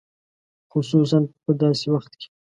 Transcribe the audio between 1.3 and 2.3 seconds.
په داسې وخت کې.